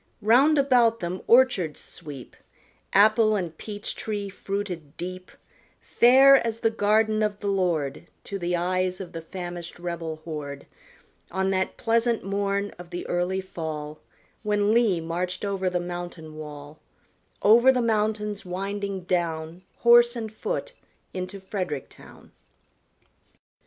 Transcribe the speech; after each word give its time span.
Round 0.23 0.57
about 0.57 0.99
them 0.99 1.21
orchards 1.27 1.79
sweep, 1.79 2.35
Apple 2.91 3.35
and 3.35 3.55
peach 3.55 3.95
tree 3.95 4.29
fruited 4.29 4.97
deep, 4.97 5.29
Fair 5.79 6.37
as 6.37 6.61
the 6.61 6.71
garden 6.71 7.21
of 7.21 7.39
the 7.39 7.45
Lord 7.47 8.07
To 8.23 8.39
the 8.39 8.55
eyes 8.55 8.99
of 8.99 9.11
the 9.11 9.21
famished 9.21 9.77
rebel 9.77 10.15
horde, 10.25 10.65
On 11.29 11.51
that 11.51 11.77
pleasant 11.77 12.23
morn 12.23 12.71
of 12.79 12.89
the 12.89 13.05
early 13.05 13.41
fall 13.41 13.99
When 14.41 14.73
Lee 14.73 14.99
marched 14.99 15.45
over 15.45 15.69
the 15.69 15.79
mountain 15.79 16.35
wall, 16.35 16.79
Over 17.43 17.71
the 17.71 17.79
mountains 17.79 18.43
winding 18.43 19.01
down, 19.01 19.61
Horse 19.81 20.15
and 20.15 20.33
foot, 20.33 20.73
into 21.13 21.39
Frederick 21.39 21.89
town. 21.89 22.31